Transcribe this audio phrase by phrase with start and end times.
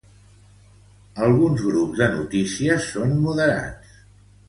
[1.27, 3.97] Alguns grups de notícies són moderats.